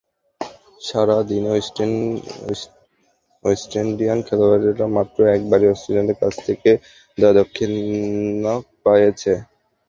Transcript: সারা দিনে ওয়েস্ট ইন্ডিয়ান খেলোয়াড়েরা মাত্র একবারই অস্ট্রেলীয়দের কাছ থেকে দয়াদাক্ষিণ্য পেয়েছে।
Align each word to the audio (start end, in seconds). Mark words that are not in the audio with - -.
সারা 0.81 1.17
দিনে 1.29 1.49
ওয়েস্ট 3.43 3.71
ইন্ডিয়ান 3.83 4.19
খেলোয়াড়েরা 4.27 4.87
মাত্র 4.97 5.17
একবারই 5.35 5.67
অস্ট্রেলীয়দের 5.73 6.17
কাছ 6.21 6.33
থেকে 6.47 6.71
দয়াদাক্ষিণ্য 7.17 8.45
পেয়েছে। 8.83 9.33